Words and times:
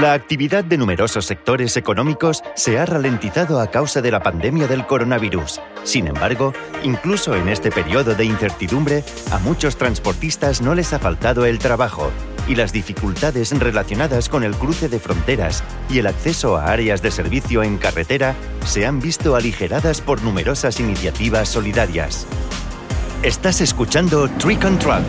La 0.00 0.12
actividad 0.12 0.62
de 0.62 0.78
numerosos 0.78 1.26
sectores 1.26 1.76
económicos 1.76 2.44
se 2.54 2.78
ha 2.78 2.86
ralentizado 2.86 3.60
a 3.60 3.66
causa 3.66 4.00
de 4.00 4.12
la 4.12 4.22
pandemia 4.22 4.68
del 4.68 4.86
coronavirus. 4.86 5.60
Sin 5.82 6.06
embargo, 6.06 6.52
incluso 6.84 7.34
en 7.34 7.48
este 7.48 7.72
periodo 7.72 8.14
de 8.14 8.24
incertidumbre, 8.24 9.02
a 9.32 9.38
muchos 9.40 9.76
transportistas 9.76 10.62
no 10.62 10.76
les 10.76 10.92
ha 10.92 11.00
faltado 11.00 11.46
el 11.46 11.58
trabajo 11.58 12.12
y 12.46 12.54
las 12.54 12.72
dificultades 12.72 13.50
relacionadas 13.58 14.28
con 14.28 14.44
el 14.44 14.54
cruce 14.54 14.88
de 14.88 15.00
fronteras 15.00 15.64
y 15.90 15.98
el 15.98 16.06
acceso 16.06 16.56
a 16.56 16.66
áreas 16.66 17.02
de 17.02 17.10
servicio 17.10 17.64
en 17.64 17.76
carretera 17.76 18.36
se 18.64 18.86
han 18.86 19.00
visto 19.00 19.34
aligeradas 19.34 20.00
por 20.00 20.22
numerosas 20.22 20.78
iniciativas 20.78 21.48
solidarias. 21.48 22.24
Estás 23.24 23.60
escuchando 23.60 24.28
Trick 24.38 24.64
on 24.64 24.78
Truck. 24.78 25.02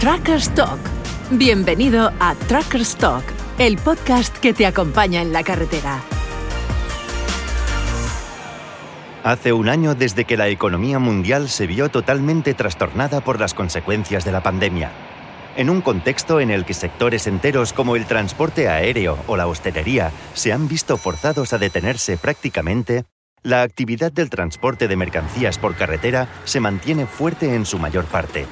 Truckers 0.00 0.48
Talk. 0.54 0.93
Bienvenido 1.36 2.12
a 2.20 2.36
Truckers 2.46 2.94
Talk, 2.94 3.24
el 3.58 3.76
podcast 3.76 4.38
que 4.38 4.54
te 4.54 4.66
acompaña 4.66 5.20
en 5.20 5.32
la 5.32 5.42
carretera. 5.42 6.00
Hace 9.24 9.52
un 9.52 9.68
año 9.68 9.96
desde 9.96 10.26
que 10.26 10.36
la 10.36 10.46
economía 10.46 11.00
mundial 11.00 11.48
se 11.48 11.66
vio 11.66 11.88
totalmente 11.88 12.54
trastornada 12.54 13.20
por 13.20 13.40
las 13.40 13.52
consecuencias 13.52 14.24
de 14.24 14.30
la 14.30 14.44
pandemia. 14.44 14.92
En 15.56 15.70
un 15.70 15.80
contexto 15.80 16.38
en 16.38 16.52
el 16.52 16.64
que 16.64 16.72
sectores 16.72 17.26
enteros 17.26 17.72
como 17.72 17.96
el 17.96 18.06
transporte 18.06 18.68
aéreo 18.68 19.18
o 19.26 19.36
la 19.36 19.48
hostelería 19.48 20.12
se 20.34 20.52
han 20.52 20.68
visto 20.68 20.96
forzados 20.96 21.52
a 21.52 21.58
detenerse 21.58 22.16
prácticamente, 22.16 23.06
la 23.42 23.62
actividad 23.62 24.12
del 24.12 24.30
transporte 24.30 24.86
de 24.86 24.94
mercancías 24.94 25.58
por 25.58 25.74
carretera 25.74 26.28
se 26.44 26.60
mantiene 26.60 27.06
fuerte 27.06 27.56
en 27.56 27.66
su 27.66 27.80
mayor 27.80 28.04
parte. 28.04 28.46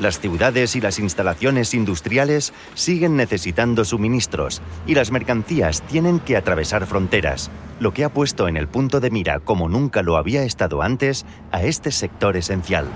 Las 0.00 0.20
ciudades 0.20 0.74
y 0.74 0.80
las 0.80 0.98
instalaciones 0.98 1.74
industriales 1.74 2.52
siguen 2.74 3.16
necesitando 3.16 3.84
suministros 3.84 4.62
y 4.86 4.94
las 4.94 5.10
mercancías 5.10 5.82
tienen 5.82 6.18
que 6.18 6.36
atravesar 6.36 6.86
fronteras, 6.86 7.50
lo 7.78 7.92
que 7.92 8.04
ha 8.04 8.08
puesto 8.08 8.48
en 8.48 8.56
el 8.56 8.68
punto 8.68 9.00
de 9.00 9.10
mira, 9.10 9.40
como 9.40 9.68
nunca 9.68 10.02
lo 10.02 10.16
había 10.16 10.44
estado 10.44 10.82
antes, 10.82 11.26
a 11.50 11.62
este 11.62 11.90
sector 11.92 12.36
esencial. 12.36 12.86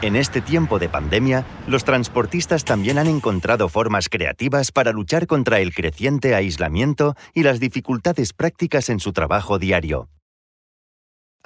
En 0.00 0.14
este 0.14 0.40
tiempo 0.40 0.78
de 0.78 0.88
pandemia, 0.88 1.44
los 1.66 1.84
transportistas 1.84 2.64
también 2.64 2.98
han 2.98 3.08
encontrado 3.08 3.68
formas 3.68 4.08
creativas 4.08 4.70
para 4.70 4.92
luchar 4.92 5.26
contra 5.26 5.58
el 5.58 5.74
creciente 5.74 6.36
aislamiento 6.36 7.16
y 7.34 7.42
las 7.42 7.58
dificultades 7.58 8.32
prácticas 8.32 8.90
en 8.90 9.00
su 9.00 9.12
trabajo 9.12 9.58
diario. 9.58 10.08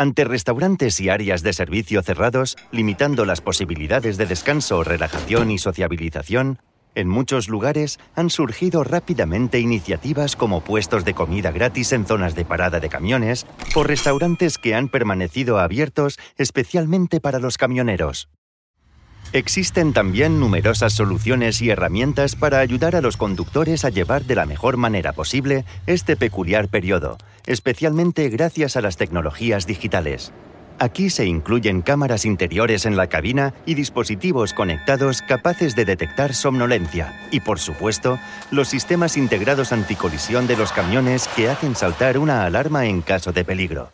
Ante 0.02 0.24
restaurantes 0.24 0.98
y 0.98 1.10
áreas 1.10 1.44
de 1.44 1.52
servicio 1.52 2.02
cerrados, 2.02 2.56
limitando 2.72 3.24
las 3.24 3.40
posibilidades 3.40 4.16
de 4.16 4.26
descanso, 4.26 4.82
relajación 4.82 5.52
y 5.52 5.58
sociabilización, 5.58 6.58
en 6.96 7.06
muchos 7.06 7.48
lugares 7.48 8.00
han 8.16 8.28
surgido 8.28 8.82
rápidamente 8.82 9.60
iniciativas 9.60 10.34
como 10.34 10.64
puestos 10.64 11.04
de 11.04 11.14
comida 11.14 11.52
gratis 11.52 11.92
en 11.92 12.04
zonas 12.04 12.34
de 12.34 12.44
parada 12.44 12.80
de 12.80 12.88
camiones 12.88 13.46
o 13.76 13.84
restaurantes 13.84 14.58
que 14.58 14.74
han 14.74 14.88
permanecido 14.88 15.60
abiertos 15.60 16.18
especialmente 16.36 17.20
para 17.20 17.38
los 17.38 17.56
camioneros. 17.56 18.28
Existen 19.32 19.92
también 19.92 20.40
numerosas 20.40 20.94
soluciones 20.94 21.62
y 21.62 21.70
herramientas 21.70 22.34
para 22.34 22.58
ayudar 22.58 22.96
a 22.96 23.00
los 23.02 23.16
conductores 23.16 23.84
a 23.84 23.90
llevar 23.90 24.24
de 24.24 24.34
la 24.34 24.46
mejor 24.46 24.78
manera 24.78 25.12
posible 25.12 25.64
este 25.86 26.16
peculiar 26.16 26.68
periodo, 26.68 27.18
especialmente 27.46 28.28
gracias 28.28 28.76
a 28.76 28.80
las 28.80 28.96
tecnologías 28.96 29.66
digitales. 29.66 30.32
Aquí 30.78 31.10
se 31.10 31.26
incluyen 31.26 31.80
cámaras 31.82 32.24
interiores 32.24 32.86
en 32.86 32.96
la 32.96 33.06
cabina 33.06 33.54
y 33.66 33.74
dispositivos 33.74 34.52
conectados 34.52 35.22
capaces 35.22 35.76
de 35.76 35.84
detectar 35.84 36.34
somnolencia. 36.34 37.28
Y 37.30 37.40
por 37.40 37.60
supuesto, 37.60 38.18
los 38.50 38.68
sistemas 38.68 39.16
integrados 39.16 39.72
anticolisión 39.72 40.46
de 40.46 40.56
los 40.56 40.72
camiones 40.72 41.28
que 41.36 41.48
hacen 41.48 41.76
saltar 41.76 42.18
una 42.18 42.44
alarma 42.44 42.86
en 42.86 43.00
caso 43.00 43.32
de 43.32 43.44
peligro. 43.44 43.92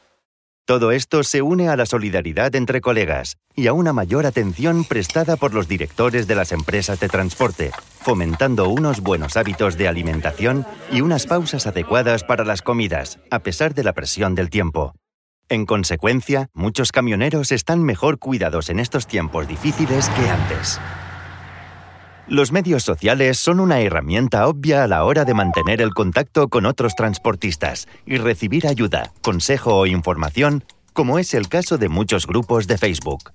Todo 0.68 0.92
esto 0.92 1.22
se 1.22 1.40
une 1.40 1.70
a 1.70 1.76
la 1.76 1.86
solidaridad 1.86 2.54
entre 2.54 2.82
colegas 2.82 3.38
y 3.56 3.68
a 3.68 3.72
una 3.72 3.94
mayor 3.94 4.26
atención 4.26 4.84
prestada 4.84 5.36
por 5.36 5.54
los 5.54 5.66
directores 5.66 6.26
de 6.26 6.34
las 6.34 6.52
empresas 6.52 7.00
de 7.00 7.08
transporte, 7.08 7.70
fomentando 8.02 8.68
unos 8.68 9.00
buenos 9.00 9.38
hábitos 9.38 9.78
de 9.78 9.88
alimentación 9.88 10.66
y 10.92 11.00
unas 11.00 11.24
pausas 11.24 11.66
adecuadas 11.66 12.22
para 12.22 12.44
las 12.44 12.60
comidas, 12.60 13.18
a 13.30 13.38
pesar 13.38 13.72
de 13.72 13.82
la 13.82 13.94
presión 13.94 14.34
del 14.34 14.50
tiempo. 14.50 14.92
En 15.48 15.64
consecuencia, 15.64 16.50
muchos 16.52 16.92
camioneros 16.92 17.50
están 17.50 17.82
mejor 17.82 18.18
cuidados 18.18 18.68
en 18.68 18.78
estos 18.78 19.06
tiempos 19.06 19.48
difíciles 19.48 20.10
que 20.10 20.28
antes. 20.28 20.78
Los 22.30 22.52
medios 22.52 22.82
sociales 22.82 23.38
son 23.38 23.58
una 23.58 23.80
herramienta 23.80 24.48
obvia 24.48 24.84
a 24.84 24.86
la 24.86 25.04
hora 25.04 25.24
de 25.24 25.32
mantener 25.32 25.80
el 25.80 25.94
contacto 25.94 26.48
con 26.48 26.66
otros 26.66 26.94
transportistas 26.94 27.88
y 28.04 28.18
recibir 28.18 28.66
ayuda, 28.66 29.12
consejo 29.22 29.74
o 29.78 29.86
información, 29.86 30.62
como 30.92 31.18
es 31.18 31.32
el 31.32 31.48
caso 31.48 31.78
de 31.78 31.88
muchos 31.88 32.26
grupos 32.26 32.66
de 32.66 32.76
Facebook. 32.76 33.32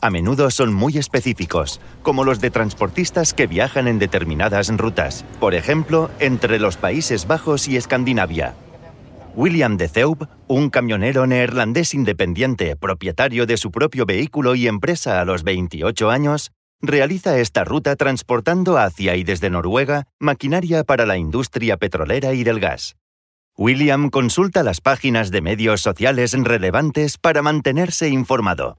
A 0.00 0.10
menudo 0.10 0.52
son 0.52 0.72
muy 0.72 0.96
específicos, 0.96 1.80
como 2.02 2.22
los 2.22 2.40
de 2.40 2.52
transportistas 2.52 3.34
que 3.34 3.48
viajan 3.48 3.88
en 3.88 3.98
determinadas 3.98 4.68
rutas, 4.76 5.24
por 5.40 5.56
ejemplo, 5.56 6.08
entre 6.20 6.60
los 6.60 6.76
Países 6.76 7.26
Bajos 7.26 7.66
y 7.66 7.76
Escandinavia. 7.76 8.54
William 9.34 9.76
de 9.76 9.88
Zeub, 9.88 10.28
un 10.46 10.70
camionero 10.70 11.26
neerlandés 11.26 11.94
independiente, 11.94 12.76
propietario 12.76 13.44
de 13.46 13.56
su 13.56 13.72
propio 13.72 14.06
vehículo 14.06 14.54
y 14.54 14.68
empresa 14.68 15.20
a 15.20 15.24
los 15.24 15.42
28 15.42 16.10
años, 16.10 16.52
realiza 16.82 17.38
esta 17.38 17.64
ruta 17.64 17.96
transportando 17.96 18.78
hacia 18.78 19.16
y 19.16 19.24
desde 19.24 19.50
Noruega 19.50 20.06
maquinaria 20.18 20.84
para 20.84 21.06
la 21.06 21.16
industria 21.16 21.76
petrolera 21.76 22.32
y 22.34 22.44
del 22.44 22.60
gas. 22.60 22.96
William 23.56 24.10
consulta 24.10 24.62
las 24.62 24.80
páginas 24.80 25.30
de 25.30 25.42
medios 25.42 25.82
sociales 25.82 26.32
relevantes 26.32 27.18
para 27.18 27.42
mantenerse 27.42 28.08
informado. 28.08 28.78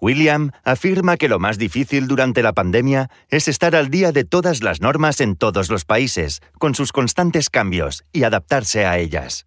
William 0.00 0.52
afirma 0.62 1.16
que 1.16 1.28
lo 1.28 1.38
más 1.38 1.58
difícil 1.58 2.06
durante 2.06 2.42
la 2.42 2.52
pandemia 2.52 3.10
es 3.28 3.48
estar 3.48 3.74
al 3.74 3.90
día 3.90 4.12
de 4.12 4.24
todas 4.24 4.62
las 4.62 4.80
normas 4.80 5.20
en 5.20 5.36
todos 5.36 5.70
los 5.70 5.84
países, 5.84 6.40
con 6.58 6.74
sus 6.74 6.92
constantes 6.92 7.50
cambios, 7.50 8.04
y 8.12 8.24
adaptarse 8.24 8.84
a 8.86 8.98
ellas. 8.98 9.46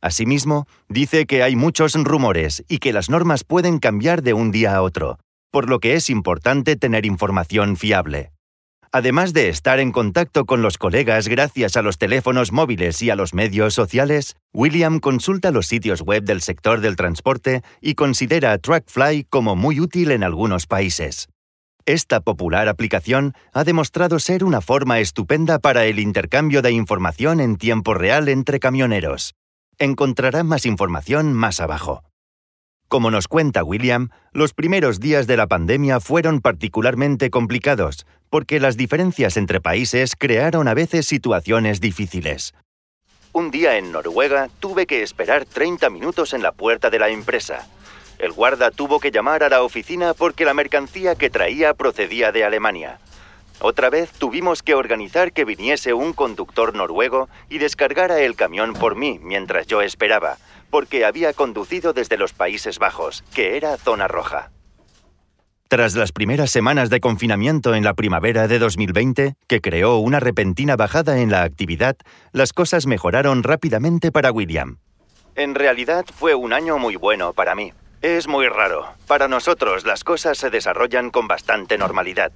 Asimismo, 0.00 0.66
dice 0.88 1.26
que 1.26 1.42
hay 1.42 1.56
muchos 1.56 1.94
rumores 1.94 2.64
y 2.68 2.78
que 2.78 2.92
las 2.92 3.10
normas 3.10 3.44
pueden 3.44 3.78
cambiar 3.78 4.22
de 4.22 4.34
un 4.34 4.52
día 4.52 4.76
a 4.76 4.82
otro, 4.82 5.18
por 5.50 5.68
lo 5.68 5.80
que 5.80 5.94
es 5.94 6.10
importante 6.10 6.76
tener 6.76 7.06
información 7.06 7.76
fiable. 7.76 8.32
Además 8.90 9.34
de 9.34 9.50
estar 9.50 9.80
en 9.80 9.92
contacto 9.92 10.46
con 10.46 10.62
los 10.62 10.78
colegas 10.78 11.28
gracias 11.28 11.76
a 11.76 11.82
los 11.82 11.98
teléfonos 11.98 12.52
móviles 12.52 13.02
y 13.02 13.10
a 13.10 13.16
los 13.16 13.34
medios 13.34 13.74
sociales, 13.74 14.36
William 14.54 14.98
consulta 14.98 15.50
los 15.50 15.66
sitios 15.66 16.00
web 16.00 16.24
del 16.24 16.40
sector 16.40 16.80
del 16.80 16.96
transporte 16.96 17.62
y 17.82 17.94
considera 17.94 18.52
a 18.52 18.58
TrackFly 18.58 19.24
como 19.24 19.56
muy 19.56 19.80
útil 19.80 20.10
en 20.10 20.24
algunos 20.24 20.66
países. 20.66 21.28
Esta 21.84 22.20
popular 22.20 22.68
aplicación 22.68 23.34
ha 23.52 23.64
demostrado 23.64 24.18
ser 24.18 24.44
una 24.44 24.60
forma 24.60 25.00
estupenda 25.00 25.58
para 25.58 25.84
el 25.84 25.98
intercambio 25.98 26.62
de 26.62 26.70
información 26.70 27.40
en 27.40 27.56
tiempo 27.56 27.94
real 27.94 28.28
entre 28.28 28.58
camioneros. 28.58 29.34
Encontrará 29.78 30.44
más 30.44 30.66
información 30.66 31.32
más 31.32 31.60
abajo. 31.60 32.02
Como 32.88 33.10
nos 33.10 33.28
cuenta 33.28 33.64
William, 33.64 34.08
los 34.32 34.54
primeros 34.54 34.98
días 34.98 35.26
de 35.26 35.36
la 35.36 35.46
pandemia 35.46 36.00
fueron 36.00 36.40
particularmente 36.40 37.28
complicados, 37.28 38.06
porque 38.30 38.60
las 38.60 38.78
diferencias 38.78 39.36
entre 39.36 39.60
países 39.60 40.14
crearon 40.16 40.68
a 40.68 40.72
veces 40.74 41.04
situaciones 41.04 41.82
difíciles. 41.82 42.54
Un 43.32 43.50
día 43.50 43.76
en 43.76 43.92
Noruega 43.92 44.48
tuve 44.58 44.86
que 44.86 45.02
esperar 45.02 45.44
30 45.44 45.90
minutos 45.90 46.32
en 46.32 46.42
la 46.42 46.52
puerta 46.52 46.88
de 46.88 46.98
la 46.98 47.10
empresa. 47.10 47.68
El 48.18 48.32
guarda 48.32 48.70
tuvo 48.70 49.00
que 49.00 49.10
llamar 49.10 49.42
a 49.42 49.50
la 49.50 49.62
oficina 49.62 50.14
porque 50.14 50.46
la 50.46 50.54
mercancía 50.54 51.14
que 51.14 51.28
traía 51.28 51.74
procedía 51.74 52.32
de 52.32 52.44
Alemania. 52.44 53.00
Otra 53.60 53.90
vez 53.90 54.10
tuvimos 54.12 54.62
que 54.62 54.74
organizar 54.74 55.32
que 55.32 55.44
viniese 55.44 55.92
un 55.92 56.14
conductor 56.14 56.74
noruego 56.74 57.28
y 57.50 57.58
descargara 57.58 58.20
el 58.20 58.34
camión 58.34 58.72
por 58.72 58.96
mí 58.96 59.18
mientras 59.20 59.66
yo 59.66 59.82
esperaba, 59.82 60.38
porque 60.70 61.04
había 61.04 61.32
conducido 61.32 61.92
desde 61.92 62.16
los 62.16 62.32
Países 62.32 62.78
Bajos, 62.78 63.24
que 63.34 63.56
era 63.56 63.76
zona 63.76 64.08
roja. 64.08 64.50
Tras 65.68 65.94
las 65.94 66.12
primeras 66.12 66.50
semanas 66.50 66.88
de 66.88 66.98
confinamiento 66.98 67.74
en 67.74 67.84
la 67.84 67.92
primavera 67.92 68.48
de 68.48 68.58
2020, 68.58 69.34
que 69.46 69.60
creó 69.60 69.98
una 69.98 70.18
repentina 70.18 70.76
bajada 70.76 71.18
en 71.20 71.30
la 71.30 71.42
actividad, 71.42 71.96
las 72.32 72.54
cosas 72.54 72.86
mejoraron 72.86 73.42
rápidamente 73.42 74.10
para 74.10 74.32
William. 74.32 74.78
En 75.34 75.54
realidad 75.54 76.06
fue 76.14 76.34
un 76.34 76.54
año 76.54 76.78
muy 76.78 76.96
bueno 76.96 77.34
para 77.34 77.54
mí. 77.54 77.74
Es 78.00 78.28
muy 78.28 78.48
raro. 78.48 78.86
Para 79.06 79.28
nosotros 79.28 79.84
las 79.84 80.04
cosas 80.04 80.38
se 80.38 80.48
desarrollan 80.48 81.10
con 81.10 81.28
bastante 81.28 81.76
normalidad. 81.76 82.32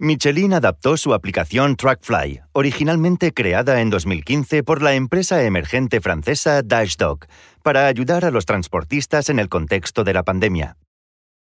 Michelin 0.00 0.54
adaptó 0.54 0.96
su 0.96 1.12
aplicación 1.12 1.74
TrackFly, 1.74 2.42
originalmente 2.52 3.32
creada 3.32 3.80
en 3.80 3.90
2015 3.90 4.62
por 4.62 4.80
la 4.80 4.94
empresa 4.94 5.42
emergente 5.42 6.00
francesa 6.00 6.62
Dashdog, 6.62 7.26
para 7.64 7.88
ayudar 7.88 8.24
a 8.24 8.30
los 8.30 8.46
transportistas 8.46 9.28
en 9.28 9.40
el 9.40 9.48
contexto 9.48 10.04
de 10.04 10.14
la 10.14 10.22
pandemia. 10.22 10.76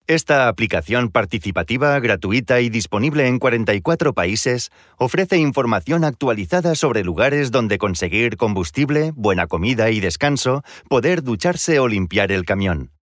Esta 0.08 0.48
aplicación 0.48 1.10
participativa, 1.10 2.00
gratuita 2.00 2.60
y 2.60 2.70
disponible 2.70 3.28
en 3.28 3.38
44 3.38 4.14
países 4.14 4.72
ofrece 4.98 5.38
información 5.38 6.04
actualizada 6.04 6.74
sobre 6.74 7.04
lugares 7.04 7.52
donde 7.52 7.78
conseguir 7.78 8.38
combustible, 8.38 9.12
buena 9.16 9.46
comida 9.46 9.92
y 9.92 10.00
descanso, 10.00 10.64
poder 10.90 11.22
ducharse 11.22 11.80
o 11.80 11.88
limpiar 11.88 12.32
el 12.32 12.46
camión. 12.46 12.97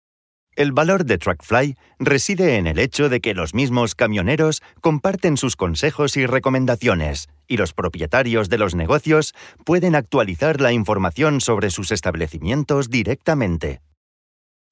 El 0.56 0.70
valor 0.70 1.04
de 1.04 1.18
Truckfly 1.18 1.76
reside 1.98 2.56
en 2.56 2.68
el 2.68 2.78
hecho 2.78 3.08
de 3.08 3.20
que 3.20 3.34
los 3.34 3.54
mismos 3.54 3.96
camioneros 3.96 4.62
comparten 4.80 5.36
sus 5.36 5.56
consejos 5.56 6.16
y 6.16 6.26
recomendaciones, 6.26 7.28
y 7.48 7.56
los 7.56 7.72
propietarios 7.72 8.48
de 8.48 8.58
los 8.58 8.76
negocios 8.76 9.34
pueden 9.64 9.96
actualizar 9.96 10.60
la 10.60 10.72
información 10.72 11.40
sobre 11.40 11.70
sus 11.70 11.90
establecimientos 11.90 12.88
directamente. 12.88 13.80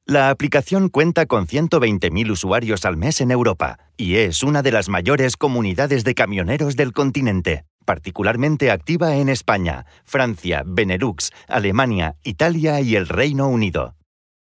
La 0.05 0.31
aplicación 0.31 0.88
cuenta 0.88 1.26
con 1.26 1.49
120.000 1.49 2.31
usuarios 2.31 2.85
al 2.85 2.96
mes 2.96 3.20
en 3.20 3.32
Europa 3.32 3.78
y 3.96 4.17
es 4.17 4.44
una 4.44 4.62
de 4.62 4.73
las 4.73 4.88
mayores 4.88 5.37
comunidades 5.37 6.05
de 6.05 6.14
camioneros 6.14 6.76
del 6.76 6.93
continente, 6.93 7.64
particularmente 7.85 8.70
activa 8.70 9.17
en 9.17 9.28
España, 9.28 9.87
Francia, 10.05 10.62
Benelux, 10.64 11.31
Alemania, 11.49 12.14
Italia 12.23 12.81
y 12.81 12.94
el 12.94 13.08
Reino 13.08 13.49
Unido. 13.49 13.96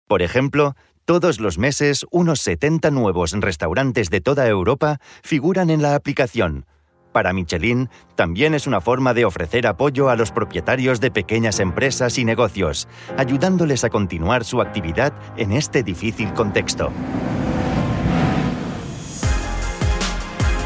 Por 0.08 0.22
ejemplo, 0.22 0.74
todos 1.08 1.40
los 1.40 1.56
meses 1.56 2.04
unos 2.10 2.42
70 2.42 2.90
nuevos 2.90 3.32
restaurantes 3.32 4.10
de 4.10 4.20
toda 4.20 4.46
Europa 4.46 5.00
figuran 5.22 5.70
en 5.70 5.80
la 5.80 5.94
aplicación, 5.94 6.66
para 7.12 7.32
Michelin 7.32 7.88
también 8.14 8.52
es 8.52 8.66
una 8.66 8.82
forma 8.82 9.14
de 9.14 9.24
ofrecer 9.24 9.66
apoyo 9.66 10.10
a 10.10 10.16
los 10.16 10.32
propietarios 10.32 11.00
de 11.00 11.10
pequeñas 11.10 11.60
empresas 11.60 12.18
y 12.18 12.26
negocios, 12.26 12.88
ayudándoles 13.16 13.84
a 13.84 13.88
continuar 13.88 14.44
su 14.44 14.60
actividad 14.60 15.14
en 15.38 15.52
este 15.52 15.82
difícil 15.82 16.34
contexto. 16.34 16.92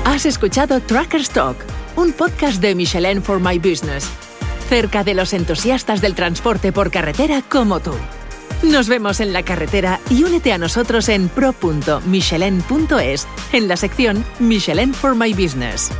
Has 0.04 0.26
escuchado 0.26 0.80
Trackers 0.80 1.30
Talk, 1.30 1.56
un 1.94 2.12
podcast 2.12 2.60
de 2.60 2.74
Michelin 2.74 3.22
for 3.22 3.38
My 3.38 3.60
Business, 3.60 4.10
cerca 4.68 5.04
de 5.04 5.14
los 5.14 5.34
entusiastas 5.34 6.00
del 6.00 6.16
transporte 6.16 6.72
por 6.72 6.90
carretera 6.90 7.42
como 7.48 7.78
tú. 7.78 7.94
Nos 8.62 8.88
vemos 8.88 9.20
en 9.20 9.32
la 9.32 9.42
carretera 9.42 10.00
y 10.08 10.22
únete 10.22 10.52
a 10.52 10.58
nosotros 10.58 11.08
en 11.08 11.28
pro.michelin.es 11.28 13.26
en 13.52 13.68
la 13.68 13.76
sección 13.76 14.24
Michelin 14.38 14.94
for 14.94 15.16
My 15.16 15.32
Business. 15.32 15.90